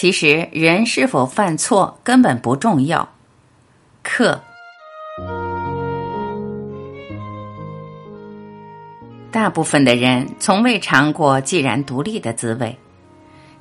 [0.00, 3.08] 其实人是否犯错根本不重要。
[4.00, 4.40] 克。
[9.32, 12.78] 大部分的人从未尝过既然独立的滋味。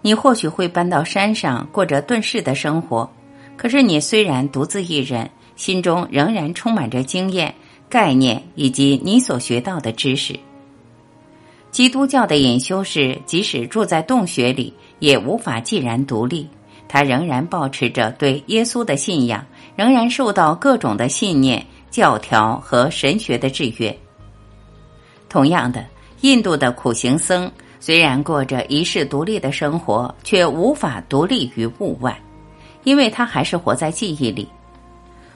[0.04, 3.10] 你或许会搬到山上过着遁世的生活，
[3.58, 7.56] 可是你虽然独自一人，心中仍然充满着经验、
[7.90, 10.40] 概念以及你所学到的知识。
[11.72, 16.48] 基督教的隐修士即使住在洞穴里，也无法既然独立。
[16.88, 19.46] 他仍然保持着对耶稣的信仰，
[19.76, 23.98] 仍然受到各种的信念、教条和神学的制约。
[25.28, 25.86] 同样的，
[26.22, 32.18] 印度的苦行僧虽然过着一世独立的生活，却无法独立于物外，
[32.86, 34.48] 因为他还是活在记忆里。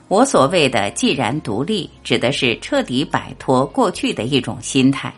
[0.07, 5.13] 我所谓的“既然独立”，指的是彻底摆脱过去的一种心态。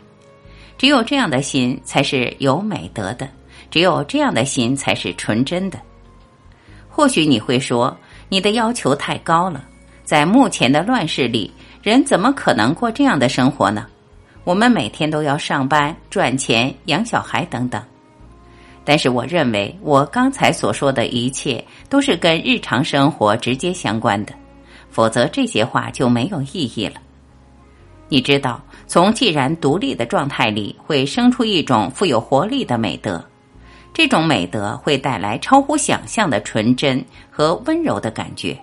[0.76, 3.28] 只有这样的心才是有美德的，
[3.74, 5.76] 只有这样的心才是纯真的。
[6.88, 9.64] 或许你会说，你的要求太高了，
[10.04, 13.84] 在目前的乱世里，人怎么可能过这样的生活呢？
[14.44, 17.82] 我们每天都要上班、赚钱、养小孩等等，
[18.84, 24.32] 但是我认为我刚才所说的一切都是跟日常生活直接相关的，
[24.88, 27.00] 否则这些话就没有意义了。
[28.08, 33.20] 你知道，从既然独立的状态里会生出一种富有活力的美德，
[33.94, 38.58] 这种美德会带来超乎想象的纯真和温柔的感觉。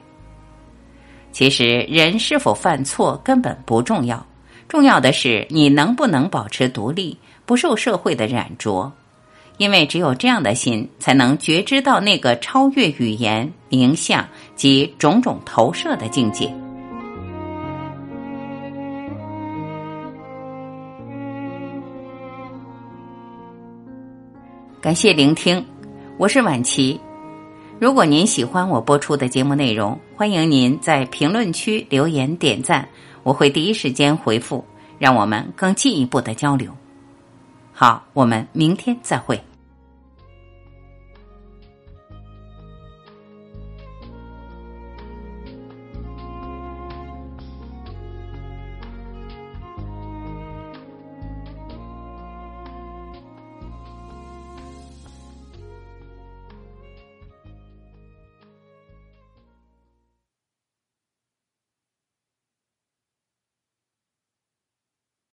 [1.31, 4.23] 其实，人是否犯错根本不重要。
[4.67, 8.91] 重要的是，你能不能保持独立，不受社会的染着？
[9.57, 16.53] 因为只有这样的心，才能觉知到那个超越语言、名相及种种投射的境界。
[24.81, 25.63] 感谢聆听，
[26.17, 26.99] 我是婉琪。
[27.77, 32.89] 如果您喜欢我播出的节目内容，欢迎您在评论区留言点赞。
[33.21, 34.65] 我会第一时间回复，
[34.97, 36.75] 让我们更进一步的交流。
[37.71, 39.39] 好，我们明天再会。